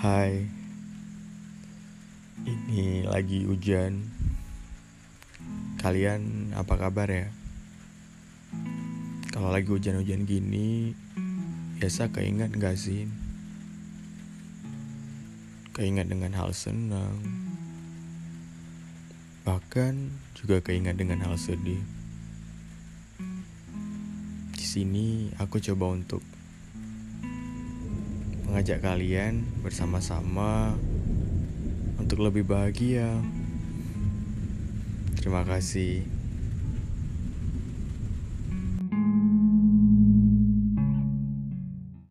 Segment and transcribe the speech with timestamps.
[0.00, 0.48] Hai,
[2.48, 4.08] ini lagi hujan.
[5.76, 7.28] Kalian apa kabar ya?
[9.28, 10.96] Kalau lagi hujan-hujan gini,
[11.76, 13.12] biasa keinget gak sih?
[15.76, 17.20] Keinget dengan hal senang,
[19.44, 21.84] bahkan juga keinget dengan hal sedih.
[24.56, 26.24] Di sini aku coba untuk
[28.50, 30.74] mengajak kalian bersama-sama
[32.02, 33.06] untuk lebih bahagia.
[35.14, 36.02] Terima kasih.